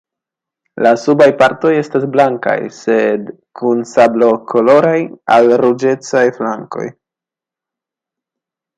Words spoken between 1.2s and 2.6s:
partoj estas blankaj,